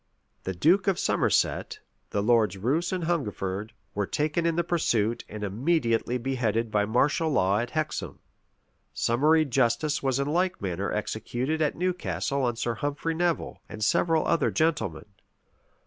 The 0.45 0.55
duke 0.55 0.87
of 0.87 0.97
Somerset, 0.97 1.77
the 2.09 2.23
Lords 2.23 2.57
Roos 2.57 2.91
and 2.91 3.03
Hungerford, 3.03 3.71
were 3.93 4.07
taken 4.07 4.47
in 4.47 4.55
the 4.55 4.63
pursuit, 4.63 5.23
and 5.29 5.43
immediately 5.43 6.17
beheaded 6.17 6.71
by 6.71 6.85
martial 6.85 7.29
law 7.29 7.59
at 7.59 7.69
Hexham. 7.69 8.17
Summary 8.95 9.45
justice 9.45 10.01
was 10.01 10.17
in 10.17 10.25
like 10.27 10.59
manner 10.59 10.91
executed 10.91 11.61
at 11.61 11.75
Newcastle 11.75 12.41
on 12.45 12.55
Sir 12.55 12.73
Humphrey 12.73 13.13
Nevil, 13.13 13.61
and 13.69 13.83
several 13.85 14.25
other 14.25 14.49
gentlemen. 14.49 15.05